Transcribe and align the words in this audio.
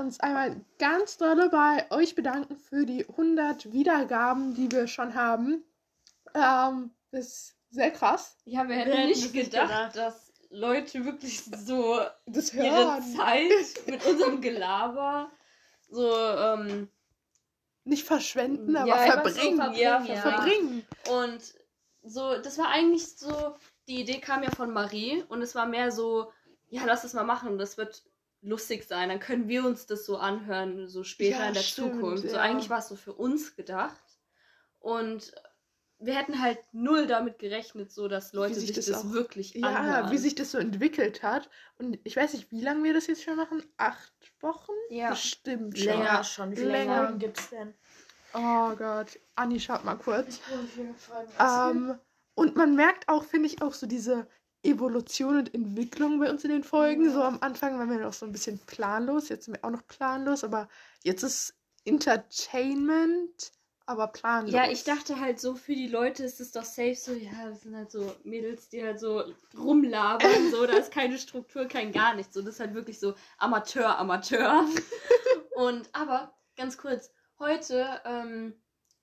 uns 0.00 0.20
einmal 0.20 0.60
ganz 0.78 1.16
doll 1.16 1.48
bei 1.50 1.86
euch 1.90 2.14
bedanken 2.14 2.56
für 2.56 2.84
die 2.86 3.06
100 3.08 3.72
Wiedergaben, 3.72 4.54
die 4.54 4.70
wir 4.72 4.86
schon 4.86 5.14
haben. 5.14 5.64
Ähm, 6.34 6.90
das 7.10 7.26
ist 7.26 7.56
sehr 7.70 7.90
krass. 7.90 8.36
Ja, 8.44 8.62
wir 8.62 8.70
Wir 8.70 8.76
hätten 8.76 8.92
hätten 8.92 9.08
nicht 9.08 9.24
es 9.26 9.32
gedacht, 9.32 9.68
gedacht. 9.68 9.96
dass 9.96 10.32
Leute 10.50 11.04
wirklich 11.04 11.42
so 11.44 12.00
Das 12.26 12.52
ihre 12.52 12.70
hören. 12.70 13.02
Zeit 13.16 13.86
mit 13.86 14.04
unserem 14.06 14.40
Gelaber 14.40 15.30
so, 15.88 16.12
ähm, 16.16 16.88
Nicht 17.84 18.04
verschwenden, 18.06 18.76
aber 18.76 18.88
Ja, 18.88 18.96
so 19.06 19.12
verbringen. 19.12 19.56
verbringen, 19.56 20.06
ja. 20.06 20.16
verbringen. 20.16 20.86
Und 21.10 21.54
so, 22.02 22.38
das 22.38 22.58
war 22.58 22.68
eigentlich 22.68 23.16
so, 23.16 23.54
die 23.88 24.00
Idee 24.00 24.20
kam 24.20 24.42
ja 24.42 24.50
von 24.50 24.72
Marie 24.72 25.22
und 25.28 25.42
es 25.42 25.54
war 25.54 25.66
mehr 25.66 25.90
so, 25.90 26.32
ja, 26.68 26.82
lass 26.86 27.02
das 27.02 27.14
mal 27.14 27.24
machen, 27.24 27.58
das 27.58 27.76
wird 27.78 28.02
lustig 28.42 28.84
sein, 28.88 29.08
dann 29.10 29.20
können 29.20 29.48
wir 29.48 29.64
uns 29.64 29.86
das 29.86 30.06
so 30.06 30.16
anhören, 30.16 30.88
so 30.88 31.04
später 31.04 31.38
Ja, 31.40 31.48
in 31.48 31.54
der 31.54 31.60
stimmt, 31.60 31.94
Zukunft. 31.94 32.28
So 32.28 32.36
ja. 32.36 32.40
eigentlich 32.42 32.70
war 32.70 32.78
es 32.78 32.88
so 32.88 32.96
für 32.96 33.12
uns 33.12 33.54
gedacht. 33.56 34.00
Und 34.78 35.32
wir 35.98 36.14
hätten 36.14 36.40
halt 36.40 36.58
null 36.72 37.06
damit 37.06 37.38
gerechnet, 37.38 37.92
so 37.92 38.08
dass 38.08 38.32
Leute 38.32 38.54
sich 38.54 38.68
sich, 38.68 38.76
das 38.76 38.86
das, 38.86 39.04
auch- 39.04 39.12
wirklich 39.12 39.52
Ja, 39.54 39.68
anhören. 39.68 40.10
wie 40.10 40.16
sich 40.18 40.34
das 40.34 40.52
so 40.52 40.58
entwickelt 40.58 41.22
hat. 41.22 41.50
Und 41.78 41.98
ich 42.04 42.16
weiß 42.16 42.32
nicht, 42.32 42.50
wie 42.50 42.62
lange 42.62 42.82
wir 42.84 42.94
das 42.94 43.06
jetzt 43.06 43.22
schon 43.22 43.36
machen. 43.36 43.62
Acht 43.76 44.12
Wochen? 44.40 44.72
ja. 44.88 45.10
Bestimmt 45.10 45.76
schon. 45.78 45.86
Länger 45.86 46.24
schon. 46.24 46.56
Wie 46.56 46.62
Länger. 46.62 46.96
Folgen 47.04 47.18
gibt's 47.18 47.50
denn? 47.50 47.74
Oh 48.32 48.74
Gott. 48.76 49.18
Anni, 49.34 49.60
schaut 49.60 49.84
mal 49.84 49.96
kurz. 49.96 50.38
Ich 50.38 50.50
will 50.50 50.66
viele 50.66 50.94
Folgen. 50.94 51.30
Ähm, 51.38 51.98
und 52.34 52.56
man 52.56 52.74
merkt 52.76 53.06
auch, 53.08 53.24
finde 53.24 53.48
ich, 53.48 53.60
auch 53.60 53.74
so 53.74 53.86
diese 53.86 54.26
Evolution 54.62 55.38
und 55.38 55.54
Entwicklung 55.54 56.20
bei 56.20 56.30
uns 56.30 56.44
in 56.44 56.50
den 56.50 56.64
Folgen. 56.64 57.10
So 57.12 57.22
am 57.22 57.38
Anfang 57.40 57.78
waren 57.78 57.90
wir 57.90 57.98
noch 57.98 58.12
so 58.12 58.26
ein 58.26 58.32
bisschen 58.32 58.58
planlos, 58.58 59.28
jetzt 59.28 59.46
sind 59.46 59.54
wir 59.54 59.64
auch 59.64 59.70
noch 59.70 59.86
planlos, 59.86 60.44
aber 60.44 60.68
jetzt 61.02 61.22
ist 61.22 61.54
Entertainment, 61.84 63.52
aber 63.86 64.08
planlos. 64.08 64.52
Ja, 64.52 64.70
ich 64.70 64.84
dachte 64.84 65.18
halt 65.18 65.40
so, 65.40 65.54
für 65.54 65.74
die 65.74 65.88
Leute 65.88 66.22
ist 66.24 66.40
es 66.40 66.52
doch 66.52 66.64
safe 66.64 66.94
so, 66.94 67.12
ja, 67.12 67.48
das 67.48 67.62
sind 67.62 67.74
halt 67.74 67.90
so 67.90 68.14
Mädels, 68.22 68.68
die 68.68 68.84
halt 68.84 69.00
so 69.00 69.24
rumlabern, 69.58 70.50
so, 70.50 70.66
da 70.66 70.74
ist 70.74 70.92
keine 70.92 71.18
Struktur, 71.18 71.66
kein 71.66 71.90
gar 71.90 72.14
nichts. 72.14 72.34
So, 72.34 72.42
das 72.42 72.54
ist 72.54 72.60
halt 72.60 72.74
wirklich 72.74 73.00
so 73.00 73.14
Amateur, 73.38 73.98
Amateur. 73.98 74.64
Und, 75.56 75.88
aber, 75.92 76.34
ganz 76.56 76.78
kurz, 76.78 77.10
heute 77.38 78.00
ähm, 78.04 78.54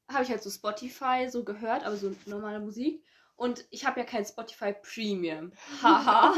habe 0.08 0.24
ich 0.24 0.30
halt 0.30 0.42
so 0.42 0.50
Spotify 0.50 1.28
so 1.30 1.44
gehört, 1.44 1.84
aber 1.84 1.98
so 1.98 2.16
normale 2.26 2.60
Musik. 2.60 3.04
Und 3.38 3.66
ich 3.70 3.86
habe 3.86 4.00
ja 4.00 4.06
kein 4.06 4.26
Spotify 4.26 4.74
Premium. 4.74 5.54
Haha. 5.82 6.34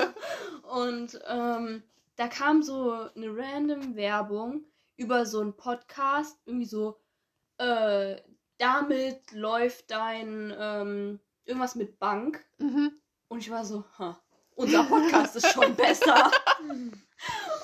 Und 0.69 1.19
ähm, 1.27 1.81
da 2.17 2.27
kam 2.27 2.61
so 2.61 2.91
eine 3.15 3.35
random 3.35 3.95
Werbung 3.95 4.65
über 4.97 5.25
so 5.25 5.39
einen 5.39 5.55
Podcast, 5.55 6.37
irgendwie 6.45 6.65
so, 6.65 6.99
äh, 7.57 8.17
damit 8.57 9.31
läuft 9.31 9.89
dein 9.89 10.53
ähm, 10.59 11.19
irgendwas 11.45 11.75
mit 11.75 11.97
Bank. 11.99 12.45
Mhm. 12.57 12.91
Und 13.29 13.39
ich 13.39 13.49
war 13.49 13.63
so, 13.63 13.85
ha, 13.97 14.21
unser 14.55 14.83
Podcast 14.83 15.37
ist 15.37 15.53
schon 15.53 15.73
besser. 15.77 16.29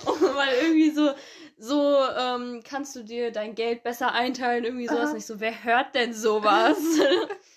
Weil 0.06 0.56
irgendwie 0.62 0.92
so, 0.92 1.14
so 1.58 1.98
ähm, 2.18 2.62
kannst 2.64 2.96
du 2.96 3.04
dir 3.04 3.32
dein 3.32 3.54
Geld 3.54 3.84
besser 3.84 4.14
einteilen, 4.14 4.64
irgendwie 4.64 4.88
sowas 4.88 5.14
nicht 5.14 5.26
so. 5.26 5.42
Wer 5.42 5.66
hört 5.66 5.94
denn 5.94 6.14
sowas? 6.14 6.78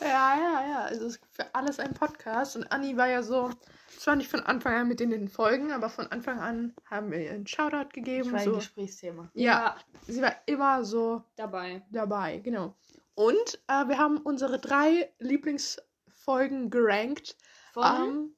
Ja, 0.00 0.36
ja, 0.36 0.66
ja. 0.68 0.80
Also 0.82 1.06
es 1.06 1.20
gibt 1.20 1.34
für 1.34 1.54
alles 1.54 1.78
ein 1.78 1.94
Podcast. 1.94 2.56
Und 2.56 2.70
Anni 2.70 2.96
war 2.96 3.08
ja 3.08 3.22
so, 3.22 3.50
zwar 3.88 4.16
nicht 4.16 4.30
von 4.30 4.40
Anfang 4.40 4.74
an 4.74 4.88
mit 4.88 5.00
in 5.00 5.10
den 5.10 5.28
Folgen, 5.28 5.72
aber 5.72 5.88
von 5.88 6.06
Anfang 6.08 6.38
an 6.40 6.74
haben 6.90 7.10
wir 7.10 7.20
ihr 7.20 7.32
einen 7.32 7.46
Shoutout 7.46 7.88
Ich 7.88 7.92
gegeben. 7.92 8.32
war 8.32 8.40
ein 8.40 8.44
so. 8.44 8.54
Gesprächsthema. 8.56 9.30
Ja, 9.34 9.76
sie 10.06 10.22
war 10.22 10.34
immer 10.46 10.84
so 10.84 11.22
dabei. 11.36 11.82
dabei, 11.90 12.38
genau. 12.38 12.76
Und 13.14 13.62
äh, 13.68 13.88
wir 13.88 13.98
haben 13.98 14.18
unsere 14.18 14.58
drei 14.58 15.12
Lieblingsfolgen 15.18 16.70
gerankt 16.70 17.36
Von, 17.72 17.84
ähm, 17.84 18.36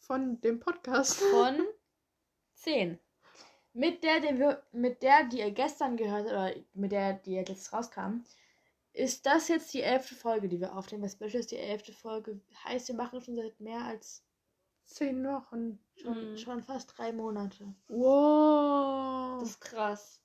von 0.00 0.40
dem 0.40 0.60
Podcast. 0.60 1.20
von 1.20 1.60
10. 2.54 2.98
Mit 3.72 4.04
der, 4.04 4.20
den 4.20 4.38
wir, 4.38 4.62
mit 4.72 5.02
der, 5.02 5.24
die 5.24 5.40
ihr 5.40 5.50
gestern 5.50 5.96
gehört 5.96 6.26
habt, 6.26 6.32
oder 6.32 6.52
mit 6.74 6.92
der, 6.92 7.14
die 7.14 7.32
jetzt 7.32 7.72
rauskam, 7.72 8.22
ist 8.94 9.26
das 9.26 9.48
jetzt 9.48 9.74
die 9.74 9.82
elfte 9.82 10.14
Folge, 10.14 10.48
die 10.48 10.60
wir 10.60 10.74
aufnehmen. 10.74 11.02
Das 11.02 11.12
Special 11.12 11.40
ist 11.40 11.50
die 11.50 11.56
elfte 11.58 11.92
Folge. 11.92 12.40
Heißt, 12.64 12.88
wir 12.88 12.94
machen 12.94 13.20
schon 13.20 13.36
seit 13.36 13.60
mehr 13.60 13.82
als 13.84 14.24
Zehn 14.86 15.24
Wochen. 15.24 15.78
schon, 15.96 16.32
Mhm. 16.32 16.36
schon 16.38 16.62
fast 16.62 16.96
drei 16.96 17.12
Monate. 17.12 17.74
Wow. 17.88 19.40
Das 19.40 19.50
ist 19.50 19.60
krass. 19.60 20.20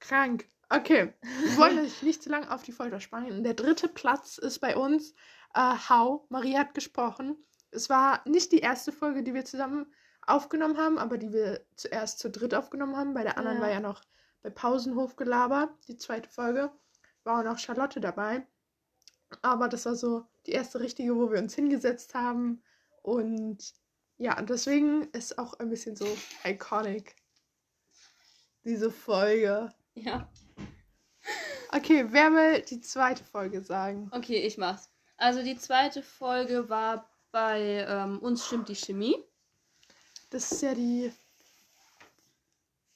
Krank. 0.00 0.48
Okay, 0.68 1.12
wir 1.42 1.56
wollen 1.58 1.78
euch 1.80 2.02
nicht 2.02 2.22
zu 2.22 2.30
lange 2.30 2.50
auf 2.50 2.62
die 2.62 2.72
Folter 2.72 2.98
spannen. 3.00 3.44
Der 3.44 3.52
dritte 3.54 3.88
Platz 3.88 4.38
ist 4.38 4.58
bei 4.60 4.74
uns 4.76 5.12
äh, 5.54 5.74
How. 5.88 6.22
Marie 6.30 6.56
hat 6.56 6.72
gesprochen. 6.74 7.36
Es 7.70 7.90
war 7.90 8.26
nicht 8.26 8.52
die 8.52 8.60
erste 8.60 8.90
Folge, 8.90 9.22
die 9.22 9.34
wir 9.34 9.44
zusammen 9.44 9.92
aufgenommen 10.26 10.78
haben, 10.78 10.98
aber 10.98 11.18
die 11.18 11.32
wir 11.32 11.64
zuerst 11.76 12.20
zu 12.20 12.30
dritt 12.30 12.54
aufgenommen 12.54 12.96
haben. 12.96 13.12
Bei 13.12 13.22
der 13.22 13.36
anderen 13.38 13.58
Ja. 13.58 13.62
war 13.64 13.70
ja 13.70 13.80
noch 13.80 14.00
bei 14.42 14.48
Pausenhof 14.50 15.16
gelabert, 15.16 15.70
die 15.88 15.96
zweite 15.96 16.28
Folge. 16.30 16.70
War 17.24 17.40
auch 17.40 17.44
noch 17.44 17.58
Charlotte 17.58 18.00
dabei. 18.00 18.46
Aber 19.40 19.68
das 19.68 19.86
war 19.86 19.94
so 19.94 20.26
die 20.46 20.52
erste 20.52 20.80
richtige, 20.80 21.16
wo 21.16 21.30
wir 21.30 21.38
uns 21.38 21.54
hingesetzt 21.54 22.14
haben. 22.14 22.62
Und 23.02 23.74
ja, 24.18 24.40
deswegen 24.42 25.08
ist 25.12 25.38
auch 25.38 25.54
ein 25.54 25.70
bisschen 25.70 25.96
so 25.96 26.06
iconic. 26.44 27.16
Diese 28.64 28.90
Folge. 28.90 29.72
Ja. 29.94 30.30
Okay, 31.70 32.06
wer 32.10 32.32
will 32.32 32.62
die 32.62 32.80
zweite 32.80 33.24
Folge 33.24 33.62
sagen? 33.62 34.10
Okay, 34.12 34.38
ich 34.38 34.58
mach's. 34.58 34.90
Also 35.16 35.42
die 35.42 35.56
zweite 35.56 36.02
Folge 36.02 36.68
war 36.68 37.08
bei 37.30 37.86
ähm, 37.88 38.18
uns 38.18 38.46
stimmt 38.46 38.68
die 38.68 38.76
Chemie. 38.76 39.16
Das 40.30 40.52
ist 40.52 40.62
ja 40.62 40.74
die 40.74 41.12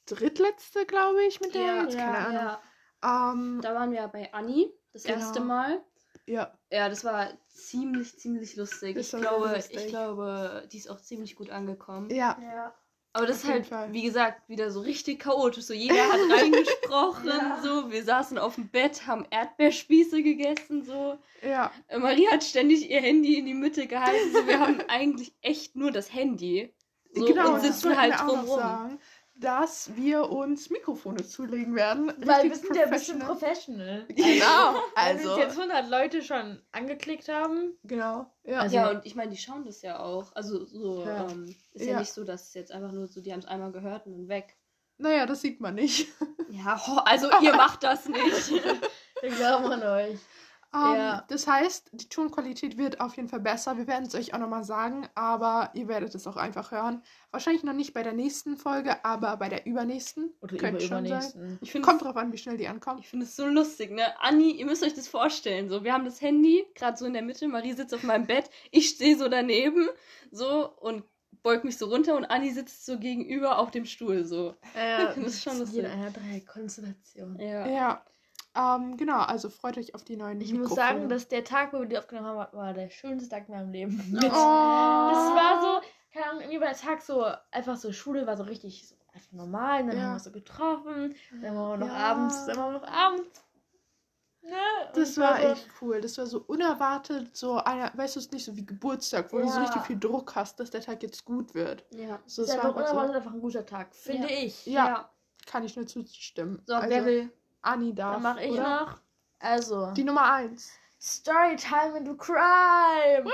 drittletzte, 0.06 0.86
glaube 0.86 1.24
ich, 1.24 1.40
mit 1.40 1.54
der 1.54 1.62
Ja, 1.62 1.82
jetzt. 1.82 1.96
Keine 1.96 2.18
Ahnung. 2.18 2.34
Ja. 2.34 2.62
Ähm, 3.06 3.60
Da 3.62 3.74
waren 3.74 3.92
wir 3.92 4.06
bei 4.08 4.32
Anni 4.32 4.70
das 4.92 5.04
Genau. 5.04 5.18
erste 5.18 5.40
Mal. 5.40 5.80
ja, 6.26 6.52
Ja, 6.70 6.88
das 6.88 7.04
war 7.04 7.28
ziemlich, 7.48 8.18
ziemlich 8.18 8.56
lustig. 8.56 8.96
Ich 8.96 9.10
glaube, 9.10 9.48
lustig. 9.54 9.76
ich 9.76 9.86
glaube, 9.88 10.66
die 10.72 10.78
ist 10.78 10.90
auch 10.90 11.00
ziemlich 11.00 11.36
gut 11.36 11.50
angekommen. 11.50 12.10
ja, 12.10 12.36
Ja. 12.42 12.74
Aber 13.12 13.26
das 13.26 13.38
auf 13.38 13.44
ist 13.44 13.50
halt, 13.50 13.66
Fall. 13.68 13.92
wie 13.94 14.02
gesagt, 14.02 14.46
wieder 14.46 14.70
so 14.70 14.80
richtig 14.80 15.20
chaotisch. 15.20 15.64
So 15.64 15.72
jeder 15.72 15.94
hat 15.94 16.20
reingesprochen, 16.38 17.28
Ja. 17.28 17.60
so. 17.62 17.90
Wir 17.90 18.04
saßen 18.04 18.36
auf 18.36 18.56
dem 18.56 18.68
Bett, 18.68 19.06
haben 19.06 19.24
Erdbeerspieße 19.30 20.22
gegessen, 20.22 20.84
so. 20.84 21.16
ja. 21.42 21.72
Äh, 21.88 21.96
Maria 21.98 22.30
hat 22.32 22.44
ständig 22.44 22.90
ihr 22.90 23.00
Handy 23.00 23.38
in 23.38 23.46
die 23.46 23.54
Mitte 23.54 23.86
gehalten. 23.86 24.32
So, 24.34 24.46
wir 24.46 24.60
haben 24.60 24.80
eigentlich 24.88 25.32
echt 25.40 25.76
nur 25.76 25.92
das 25.92 26.12
Handy. 26.12 26.74
So, 27.14 27.24
genau, 27.24 27.54
und 27.54 27.60
sitzen 27.62 27.96
halt 27.98 28.12
wir 28.12 28.20
auch 28.20 28.26
noch 28.26 28.44
drumrum. 28.44 28.98
Dass 29.38 29.94
wir 29.96 30.30
uns 30.30 30.70
Mikrofone 30.70 31.24
zulegen 31.24 31.74
werden. 31.74 32.12
Weil 32.18 32.48
wir 32.48 32.56
sind 32.56 32.74
ja 32.74 32.84
ein 32.84 32.90
bisschen 32.90 33.18
professional. 33.18 34.04
professional. 34.06 34.06
Genau, 34.16 34.82
also. 34.94 35.38
jetzt 35.38 35.58
100 35.58 35.88
Leute 35.90 36.22
schon 36.22 36.62
angeklickt 36.72 37.28
haben. 37.28 37.76
Genau, 37.84 38.26
ja. 38.44 38.60
Also- 38.60 38.76
ja, 38.76 38.90
und 38.90 39.04
ich 39.04 39.14
meine, 39.14 39.30
die 39.30 39.36
schauen 39.36 39.64
das 39.64 39.82
ja 39.82 39.98
auch. 40.00 40.34
Also 40.34 40.64
so, 40.64 41.04
Ja. 41.04 41.28
ähm, 41.30 41.54
ist 41.72 41.84
ja. 41.84 41.92
Ja. 41.92 41.98
nicht 42.00 42.12
so, 42.12 42.24
dass 42.24 42.48
es 42.48 42.54
jetzt 42.54 42.72
einfach 42.72 42.92
nur 42.92 43.06
so, 43.06 43.20
die 43.20 43.32
haben 43.32 43.40
es 43.40 43.46
einmal 43.46 43.72
gehört 43.72 44.06
und 44.06 44.12
dann 44.12 44.28
weg. 44.28 44.56
Naja, 44.98 45.26
das 45.26 45.42
sieht 45.42 45.60
man 45.60 45.74
nicht. 45.74 46.08
Ja, 46.48 46.80
also 47.04 47.28
ihr 47.42 47.54
macht 47.56 47.82
das 47.82 48.08
nicht. 48.08 48.50
Wir 49.20 49.30
glauben 49.30 49.66
an 49.72 49.82
euch. 49.82 50.18
Ähm, 50.76 50.96
Ja. 50.96 51.24
Das 51.28 51.46
heißt, 51.46 51.90
die 51.92 52.08
Tonqualität 52.08 52.76
wird 52.78 53.00
auf 53.00 53.16
jeden 53.16 53.28
Fall 53.28 53.40
besser. 53.40 53.76
Wir 53.76 53.86
werden 53.86 54.06
es 54.06 54.14
euch 54.14 54.34
auch 54.34 54.38
nochmal 54.38 54.64
sagen, 54.64 55.08
aber 55.14 55.70
ihr 55.74 55.88
werdet 55.88 56.14
es 56.14 56.26
auch 56.26 56.36
einfach 56.36 56.70
hören. 56.72 57.02
Wahrscheinlich 57.30 57.62
noch 57.64 57.72
nicht 57.72 57.92
bei 57.94 58.02
der 58.02 58.12
nächsten 58.12 58.56
Folge, 58.56 59.04
aber 59.04 59.36
bei 59.36 59.48
der 59.48 59.66
übernächsten. 59.66 60.32
Oder 60.40 60.56
Könnte 60.56 60.84
über 60.84 60.96
schon 60.96 61.04
sein. 61.04 61.06
übernächsten. 61.06 61.58
Ich 61.62 61.72
finde 61.72 61.86
Kommt 61.88 62.02
drauf 62.02 62.16
an, 62.16 62.32
wie 62.32 62.38
schnell 62.38 62.56
die 62.56 62.68
ankommen. 62.68 63.00
Ich 63.00 63.08
finde 63.08 63.26
es 63.26 63.36
so 63.36 63.46
lustig, 63.46 63.90
ne? 63.90 64.02
Anni, 64.20 64.52
ihr 64.52 64.66
müsst 64.66 64.82
euch 64.84 64.94
das 64.94 65.08
vorstellen. 65.08 65.68
So, 65.68 65.84
wir 65.84 65.92
haben 65.92 66.04
das 66.04 66.20
Handy 66.20 66.64
gerade 66.74 66.96
so 66.96 67.06
in 67.06 67.12
der 67.12 67.22
Mitte, 67.22 67.48
Marie 67.48 67.72
sitzt 67.72 67.94
auf 67.94 68.02
meinem 68.02 68.26
Bett, 68.26 68.50
ich 68.70 68.88
stehe 68.88 69.16
so 69.16 69.28
daneben, 69.28 69.88
so 70.30 70.70
und 70.80 71.04
beug 71.42 71.62
mich 71.62 71.78
so 71.78 71.86
runter 71.86 72.16
und 72.16 72.24
Anni 72.24 72.50
sitzt 72.50 72.84
so 72.86 72.98
gegenüber 72.98 73.58
auf 73.58 73.70
dem 73.70 73.84
Stuhl, 73.84 74.24
so. 74.24 74.56
Äh, 74.74 75.06
Das 75.14 75.16
ist 75.18 75.42
schon 75.44 75.52
in 75.54 75.58
lustig. 75.60 75.86
einer 75.86 76.10
Dreierkonstellation. 76.10 77.38
Ja. 77.38 77.66
Ja. 77.68 78.04
Ähm, 78.56 78.96
genau, 78.96 79.18
also 79.20 79.50
freut 79.50 79.76
euch 79.78 79.94
auf 79.94 80.04
die 80.04 80.16
neuen 80.16 80.40
Ich 80.40 80.52
muss 80.52 80.70
Mikrofone. 80.70 80.86
sagen, 80.86 81.08
dass 81.08 81.28
der 81.28 81.44
Tag, 81.44 81.72
wo 81.72 81.80
wir 81.80 81.86
die 81.86 81.98
aufgenommen 81.98 82.26
haben, 82.28 82.56
war 82.56 82.72
der 82.72 82.88
schönste 82.90 83.28
Tag 83.28 83.48
in 83.48 83.54
meinem 83.54 83.70
Leben. 83.72 84.12
Oh. 84.14 84.20
Das 84.30 85.34
war 85.34 85.60
so, 85.62 85.86
keine 86.12 86.26
Ahnung, 86.30 86.40
irgendwie 86.42 86.60
war 86.60 86.68
der 86.68 86.76
Tag 86.78 87.02
so, 87.02 87.26
einfach 87.50 87.76
so, 87.76 87.92
Schule 87.92 88.26
war 88.26 88.36
so 88.36 88.44
richtig 88.44 88.88
so 88.88 88.94
einfach 89.12 89.32
normal. 89.32 89.82
Und 89.82 89.88
dann 89.88 89.96
Ja. 89.96 90.02
haben 90.04 90.10
wir 90.10 90.14
uns 90.14 90.24
so 90.24 90.32
getroffen. 90.32 91.14
Dann 91.42 91.56
waren 91.56 91.80
wir 91.80 91.86
noch 91.86 91.94
Ja. 91.94 92.10
abends, 92.12 92.46
dann 92.46 92.56
waren 92.56 92.72
wir 92.74 92.80
noch 92.80 92.88
abends. 92.88 93.42
Ne? 94.42 94.52
Das 94.94 95.18
war 95.18 95.36
so- 95.40 95.42
echt 95.48 95.68
cool. 95.82 96.00
Das 96.00 96.16
war 96.18 96.26
so 96.26 96.38
unerwartet, 96.46 97.36
so 97.36 97.56
einer, 97.56 97.90
weißt 97.96 98.14
du, 98.14 98.20
es 98.20 98.26
ist 98.26 98.32
nicht 98.32 98.44
so 98.44 98.56
wie 98.56 98.64
Geburtstag, 98.64 99.32
wo 99.32 99.38
du 99.38 99.48
so 99.48 99.56
Ja. 99.58 99.62
richtig 99.64 99.82
viel 99.82 99.98
Druck 99.98 100.36
hast, 100.36 100.60
dass 100.60 100.70
der 100.70 100.80
Tag 100.82 101.02
jetzt 101.02 101.24
gut 101.24 101.52
wird. 101.54 101.84
Ja. 101.90 102.20
So, 102.26 102.42
Das 102.42 102.50
es 102.50 102.54
ist 102.54 102.56
war 102.62 102.64
einfach 102.70 102.76
unerwartet 102.76 103.10
so. 103.12 103.16
einfach 103.18 103.32
ein 103.34 103.40
guter 103.40 103.66
Tag, 103.66 103.94
finde 103.94 104.28
Ja. 104.32 104.38
ich. 104.44 104.66
Ja. 104.66 105.10
kann 105.46 105.62
ich 105.64 105.76
nur 105.76 105.86
zustimmen. 105.86 106.60
So, 106.66 106.74
also, 106.74 106.88
wer 106.88 107.04
will? 107.06 107.32
Anni 107.66 107.94
darf. 107.94 108.14
Dann 108.14 108.22
mache 108.22 108.44
ich 108.44 108.52
oder? 108.52 108.80
noch. 108.80 108.96
Also, 109.38 109.90
Die 109.92 110.04
Nummer 110.04 110.32
eins. 110.32 110.70
Storytime 111.00 111.98
into 111.98 112.16
Crime. 112.16 113.30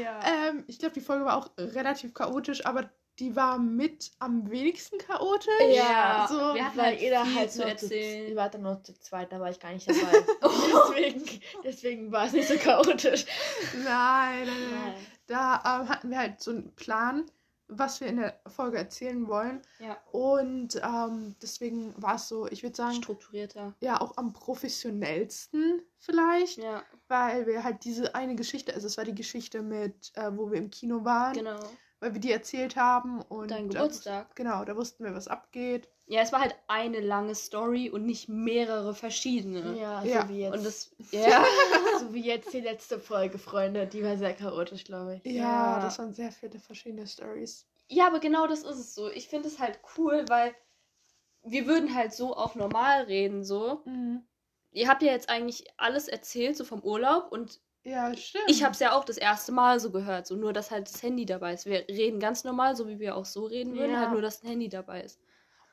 Ja. 0.00 0.20
Ähm, 0.26 0.64
ich 0.66 0.78
glaube, 0.78 0.94
die 0.94 1.00
Folge 1.00 1.24
war 1.24 1.36
auch 1.36 1.50
relativ 1.56 2.12
chaotisch, 2.14 2.66
aber 2.66 2.90
die 3.20 3.36
war 3.36 3.58
mit 3.58 4.10
am 4.18 4.50
wenigsten 4.50 4.98
chaotisch. 4.98 5.52
Ja, 5.72 6.26
so, 6.28 6.54
wir 6.54 6.66
hatten 6.66 6.76
Weil 6.76 6.86
halt 6.86 6.98
viel 6.98 7.34
halt 7.36 7.52
zu 7.52 7.64
erzählen. 7.64 8.26
Zu, 8.26 8.30
ihr 8.30 8.36
wart 8.36 8.54
dann 8.54 8.62
nur 8.62 8.82
zu 8.82 8.92
zweit, 8.98 9.30
da 9.32 9.38
war 9.38 9.50
ich 9.50 9.60
gar 9.60 9.72
nicht 9.72 9.88
dabei. 9.88 10.24
deswegen, 10.42 11.40
deswegen 11.62 12.12
war 12.12 12.26
es 12.26 12.32
nicht 12.32 12.48
so 12.48 12.56
chaotisch. 12.56 13.24
Nein, 13.84 13.84
nein, 13.84 14.46
nein. 14.46 14.70
Nein. 14.72 15.06
Da 15.26 15.54
ähm, 15.64 15.88
hatten 15.88 16.10
wir 16.10 16.18
halt 16.18 16.40
so 16.42 16.50
einen 16.50 16.74
Plan, 16.74 17.24
was 17.68 18.00
wir 18.00 18.08
in 18.08 18.16
der 18.16 18.40
Folge 18.46 18.78
erzählen 18.78 19.26
wollen. 19.26 19.62
Ja. 19.78 19.96
Und 20.12 20.80
ähm, 20.82 21.34
deswegen 21.42 21.94
war 21.96 22.16
es 22.16 22.28
so, 22.28 22.46
ich 22.46 22.62
würde 22.62 22.76
sagen, 22.76 22.94
Strukturierter. 22.96 23.74
ja, 23.80 24.00
auch 24.00 24.16
am 24.16 24.32
professionellsten 24.32 25.82
vielleicht, 25.98 26.58
Ja, 26.58 26.82
weil 27.08 27.46
wir 27.46 27.64
halt 27.64 27.84
diese 27.84 28.14
eine 28.14 28.34
Geschichte, 28.34 28.74
also 28.74 28.86
es 28.86 28.96
war 28.96 29.04
die 29.04 29.14
Geschichte 29.14 29.62
mit, 29.62 30.12
äh, 30.14 30.30
wo 30.36 30.50
wir 30.50 30.58
im 30.58 30.70
Kino 30.70 31.04
waren, 31.04 31.34
genau. 31.34 31.60
Weil 32.04 32.12
wir 32.14 32.20
die 32.20 32.32
erzählt 32.32 32.76
haben 32.76 33.22
und 33.22 33.50
Dein 33.50 33.68
da- 33.70 33.80
Geburtstag. 33.80 34.36
genau, 34.36 34.64
da 34.64 34.76
wussten 34.76 35.04
wir, 35.04 35.14
was 35.14 35.26
abgeht. 35.26 35.88
Ja, 36.06 36.20
es 36.20 36.32
war 36.32 36.40
halt 36.42 36.54
eine 36.68 37.00
lange 37.00 37.34
Story 37.34 37.88
und 37.88 38.04
nicht 38.04 38.28
mehrere 38.28 38.94
verschiedene. 38.94 39.74
Ja, 39.80 40.04
Ja. 40.04 40.22
so 40.22 40.28
wie 40.28 40.40
jetzt. 40.40 40.54
Und 40.54 40.64
das, 40.66 40.94
ja. 41.12 41.44
so 41.98 42.12
wie 42.12 42.22
jetzt 42.22 42.52
die 42.52 42.60
letzte 42.60 42.98
Folge, 43.00 43.38
Freunde. 43.38 43.86
Die 43.86 44.04
war 44.04 44.16
sehr 44.18 44.34
chaotisch, 44.34 44.84
glaube 44.84 45.16
ich. 45.16 45.24
Ja, 45.32 45.76
Ja. 45.78 45.80
das 45.80 45.98
waren 45.98 46.12
sehr 46.12 46.30
viele 46.30 46.58
verschiedene 46.58 47.06
Stories. 47.06 47.66
ja, 47.88 48.06
aber 48.06 48.20
genau 48.20 48.46
das 48.46 48.60
ist 48.64 48.76
es 48.78 48.94
so. 48.94 49.08
Ich 49.10 49.28
finde 49.28 49.48
es 49.48 49.58
halt 49.58 49.78
cool, 49.96 50.26
weil 50.28 50.54
wir 51.42 51.66
würden 51.66 51.94
halt 51.94 52.12
so 52.12 52.36
auch 52.36 52.54
normal 52.54 53.04
reden, 53.04 53.42
so. 53.44 53.82
Ihr 54.72 54.88
habt 54.88 55.02
ja 55.02 55.12
jetzt 55.12 55.28
eigentlich 55.30 55.64
alles 55.78 56.08
erzählt, 56.08 56.56
so 56.56 56.64
vom 56.64 56.80
Urlaub 56.82 57.30
und 57.32 57.60
Ja, 57.84 58.16
stimmt. 58.16 58.44
ich 58.48 58.62
habe 58.64 58.72
es 58.72 58.80
ja 58.80 58.92
auch 58.92 59.04
das 59.04 59.18
erste 59.18 59.52
Mal 59.52 59.78
so 59.78 59.90
gehört, 59.90 60.26
so 60.26 60.36
nur, 60.36 60.52
dass 60.54 60.70
halt 60.70 60.88
das 60.88 61.02
Handy 61.02 61.26
dabei 61.26 61.52
ist. 61.52 61.66
Wir 61.66 61.86
reden 61.88 62.18
ganz 62.18 62.42
normal, 62.42 62.74
so 62.76 62.88
wie 62.88 62.98
wir 62.98 63.14
auch 63.14 63.26
so 63.26 63.44
reden 63.44 63.74
würden, 63.74 63.92
Ja. 63.92 64.00
halt 64.00 64.12
nur, 64.12 64.22
dass 64.22 64.42
ein 64.42 64.48
Handy 64.48 64.68
dabei 64.70 65.02
ist. 65.02 65.20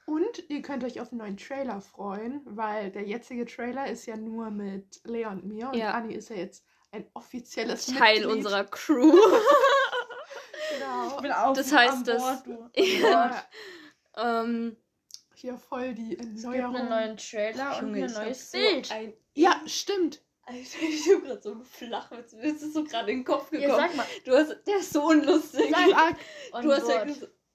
Und 0.05 0.43
ihr 0.49 0.61
könnt 0.61 0.83
euch 0.83 0.99
auf 0.99 1.11
einen 1.11 1.19
neuen 1.19 1.37
Trailer 1.37 1.79
freuen, 1.79 2.41
weil 2.45 2.91
der 2.91 3.03
jetzige 3.03 3.45
Trailer 3.45 3.87
ist 3.87 4.05
ja 4.07 4.17
nur 4.17 4.49
mit 4.51 4.99
Lea 5.05 5.27
und 5.27 5.45
mir 5.45 5.69
und 5.69 5.75
Ja. 5.77 5.91
Anni 5.91 6.13
ist 6.15 6.29
ja 6.29 6.35
jetzt 6.35 6.65
ein 6.91 7.07
offizielles 7.13 7.85
Teil 7.85 8.15
Mitglied. 8.19 8.35
unserer 8.35 8.63
Crew. 8.71 9.13
Genau. 10.77 11.21
bin 11.21 11.31
auch 11.31 11.53
Das 11.53 11.71
heißt, 11.71 12.07
das- 12.07 12.43
du. 12.43 12.69
Ja, 12.75 13.41
ähm, 14.17 14.75
hier 15.35 15.57
voll 15.57 15.93
die 15.93 16.17
Es 16.17 16.25
gibt 16.25 16.43
Erneuerung. 16.45 16.75
einen 16.75 16.89
neuen 16.89 17.17
Trailer 17.17 17.77
und 17.79 17.87
Junge, 17.95 17.97
ein 17.99 18.05
ich 18.09 18.15
neues 18.17 18.51
so 18.51 18.57
Bild. 18.57 18.91
Ein, 18.91 19.13
Ja, 19.33 19.61
stimmt. 19.65 20.21
Alter, 20.51 20.81
ich 20.89 21.09
hab 21.13 21.23
gerade 21.23 21.41
so 21.41 21.51
einen 21.51 21.63
Flachwitz. 21.65 22.33
Mir 22.33 22.43
ist 22.53 22.73
so 22.73 22.83
gerade 22.83 23.11
in 23.11 23.19
den 23.19 23.25
Kopf 23.25 23.51
Ja, 23.51 23.59
gekommen. 23.59 23.77
sag 23.77 23.95
mal. 23.95 24.05
du 24.25 24.35
hast, 24.35 24.55
der 24.67 24.77
ist 24.77 24.93
so 24.93 25.03
unlustig. 25.03 25.69
Sag, 25.71 26.15
On 26.53 26.63
du 26.63 26.71
hast 26.73 26.87
ja, 26.87 27.05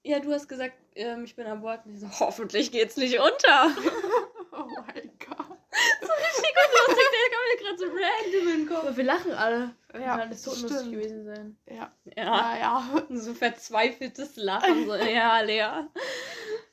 ja, 0.03 0.19
du 0.19 0.31
hast 0.31 0.47
gesagt, 0.47 0.73
ähm, 0.95 1.25
ich 1.25 1.35
bin 1.35 1.45
an 1.47 1.61
Bord. 1.61 1.85
Und 1.85 1.93
ich 1.95 1.99
so, 1.99 2.07
hoffentlich 2.19 2.71
geht's 2.71 2.95
nicht 2.97 3.19
unter. 3.19 3.71
oh 4.53 4.65
mein 4.65 5.11
Gott. 5.19 5.57
Richtig 6.01 6.53
unlustig, 6.63 7.07
der 7.13 7.29
kam 7.33 7.43
mir 7.49 7.57
gerade 7.61 7.77
so 7.77 7.85
random 7.85 8.53
in 8.53 8.59
den 8.65 8.67
Kopf. 8.67 8.83
Aber 8.85 8.97
wir 8.97 9.03
lachen 9.03 9.31
alle. 9.33 9.75
Ja, 9.93 10.17
Kann 10.17 10.29
das 10.29 10.43
so 10.43 10.51
stimmt. 10.51 10.71
lustig 10.71 10.91
gewesen 10.91 11.25
sein. 11.25 11.57
Ja, 11.69 11.91
Ja, 12.15 12.23
ja. 12.55 12.57
ja. 12.59 13.03
so 13.09 13.33
verzweifeltes 13.33 14.37
Lachen. 14.37 14.85
So, 14.85 14.95
ja, 14.95 15.41
Lea. 15.41 15.87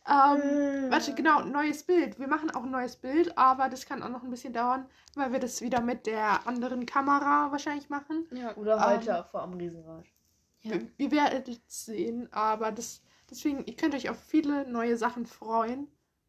Ähm, 0.06 0.90
warte, 0.90 1.14
genau, 1.14 1.44
neues 1.44 1.82
Bild. 1.82 2.18
Wir 2.18 2.28
machen 2.28 2.50
auch 2.50 2.64
ein 2.64 2.70
neues 2.70 2.96
Bild, 2.96 3.36
aber 3.38 3.68
das 3.70 3.86
kann 3.86 4.02
auch 4.02 4.10
noch 4.10 4.22
ein 4.22 4.30
bisschen 4.30 4.52
dauern, 4.52 4.86
weil 5.14 5.32
wir 5.32 5.38
das 5.38 5.62
wieder 5.62 5.80
mit 5.80 6.06
der 6.06 6.46
anderen 6.46 6.84
Kamera 6.84 7.50
wahrscheinlich 7.50 7.88
machen. 7.88 8.26
Ja, 8.32 8.54
Oder 8.56 8.76
Ähm, 8.76 8.82
heute 8.82 9.18
auch 9.20 9.30
vor 9.30 9.42
am 9.42 9.54
Riesenrad. 9.54 10.04
Ja. 10.60 10.72
Wir, 10.72 10.88
wir 10.96 11.10
werden 11.12 11.56
es 11.66 11.84
sehen, 11.86 12.30
aber 12.32 12.70
das, 12.70 13.02
deswegen, 13.30 13.64
ihr 13.64 13.76
könnt 13.76 13.94
euch 13.94 14.10
auf 14.10 14.18
viele 14.18 14.66
neue 14.70 14.96
Sachen 14.98 15.24
freuen 15.24 15.88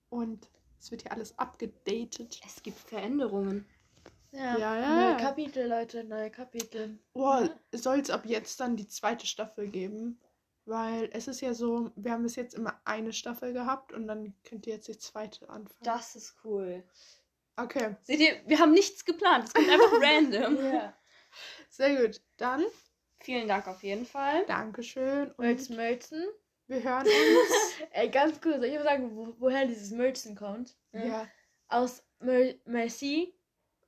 und 0.10 0.50
es 0.80 0.92
wird 0.92 1.01
hier 1.01 1.12
alles 1.12 1.38
abgedatet. 1.38 2.39
es 2.45 2.63
gibt 2.63 2.77
Veränderungen. 2.77 3.66
Ja, 4.31 4.57
Ja, 4.57 4.77
ja. 4.77 4.95
Neue 5.12 5.18
Kapitel, 5.18 5.68
Leute, 5.68 6.04
neue 6.04 6.30
Kapitel. 6.30 7.00
Oh, 7.13 7.48
soll 7.74 8.00
es 8.00 8.10
ab 8.10 8.25
jetzt 8.25 8.60
dann 8.60 8.75
die 8.75 8.88
zweite 8.88 9.25
Staffel 9.25 9.68
geben? 9.69 10.19
Weil 10.66 11.10
es 11.14 11.28
ist 11.28 11.42
ja 11.42 11.54
so, 11.54 11.92
wir 11.96 12.12
haben 12.12 12.24
bis 12.24 12.36
jetzt 12.36 12.56
immer 12.56 12.80
eine 12.86 13.14
Staffel 13.14 13.54
gehabt 13.54 13.94
und 13.94 14.08
dann 14.08 14.34
könnt 14.44 14.66
ihr 14.66 14.74
jetzt 14.76 14.88
die 14.88 14.98
zweite 14.98 15.48
anfangen. 15.50 15.80
Das 15.84 16.16
ist 16.16 16.36
cool. 16.44 16.84
Okay, 17.56 17.96
Seht 18.04 18.20
ihr, 18.20 18.42
wir 18.48 18.60
haben 18.60 18.72
nichts 18.74 19.06
geplant. 19.06 19.46
Es 19.48 19.54
kommt 19.54 19.70
einfach 19.70 19.92
random. 20.02 20.58
Ja. 20.74 20.94
sehr 21.70 21.96
gut. 22.08 22.22
Dann 22.38 22.64
Vielen 23.20 23.48
Dank 23.48 23.68
auf 23.68 23.82
jeden 23.82 24.06
Fall. 24.06 24.46
Dankeschön 24.46 25.30
und 25.32 25.40
Mölzen, 25.40 25.76
Mölzen. 25.76 26.24
wir 26.68 26.84
hören 26.84 27.06
uns. 27.08 27.80
Ey, 27.92 28.10
ganz 28.10 28.40
kurz, 28.42 28.56
soll 28.58 28.66
ich 28.66 28.76
mal 28.76 28.84
sagen, 28.84 29.16
wo, 29.16 29.34
woher 29.40 29.66
dieses 29.66 29.92
Mölzen 29.92 30.36
kommt? 30.36 30.76
ja. 30.94 31.28
Aus 31.68 32.04
Möl 32.20 32.60
Merci 32.66 33.34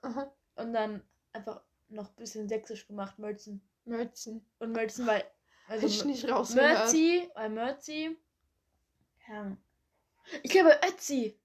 Aha. 0.02 0.34
und 0.56 0.74
dann 0.74 1.04
einfach 1.34 1.62
noch 1.90 2.10
ein 2.10 2.16
bisschen 2.16 2.50
sächsisch 2.50 2.88
gemacht, 2.88 3.20
Mölzen. 3.20 3.62
Mölzen. 3.86 4.44
Und 4.60 4.72
Mölzen, 4.72 5.06
weil. 5.06 5.24
Also 5.68 5.88
ich 5.88 6.06
nicht 6.06 6.30
rausgehört. 6.30 6.78
Mörzi, 6.80 7.30
weil 7.36 7.50
Mörzi. 7.50 8.18
Ja. 9.28 9.58
Ich 10.44 10.58
habe 10.58 10.80
Ötzi. 10.88 11.38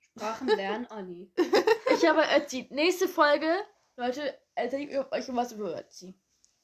Sprachen 0.00 0.48
lernen, 0.48 0.86
Anni. 0.86 1.30
Ich 1.96 2.08
habe 2.08 2.22
Ötzi. 2.36 2.66
Nächste 2.70 3.08
Folge, 3.08 3.52
Leute, 3.96 4.36
erzähle 4.54 4.84
ich 4.84 5.12
euch 5.12 5.34
was 5.36 5.52
über 5.52 5.78
Ötzi. 5.78 6.14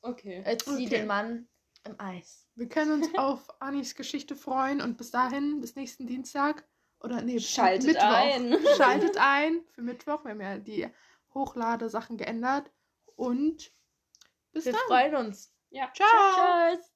Okay. 0.03 0.43
Ötzi, 0.47 0.71
Okay. 0.71 0.89
den 0.89 1.07
Mann 1.07 1.49
im 1.85 1.99
Eis. 2.01 2.47
Wir 2.55 2.69
können 2.69 2.93
uns 3.03 3.15
auf 3.19 3.49
Anis 3.61 3.95
Geschichte 3.95 4.35
freuen 4.37 4.81
und 4.81 4.97
bis 4.97 5.11
dahin, 5.11 5.61
bis 5.61 5.77
nächsten 5.77 6.07
Dienstag. 6.07 6.65
Oder 7.01 7.23
nee, 7.23 7.35
bis 7.35 7.51
Schaltet 7.51 7.87
Mittwoch. 7.87 8.03
ein. 8.05 8.57
Schaltet 8.77 9.17
ein 9.19 9.63
für 9.73 9.83
Mittwoch. 9.83 10.25
Wir 10.25 10.33
haben 10.33 10.41
ja 10.41 10.59
die 10.59 10.89
Hochladesachen 11.35 12.17
geändert. 12.19 12.71
Und 13.17 13.73
bis 14.53 14.65
Wir 14.67 14.73
dann. 14.73 14.81
freuen 14.89 15.15
uns. 15.17 15.53
Ja. 15.71 15.91
Ciao. 15.95 16.77
Tschüss. 16.77 16.93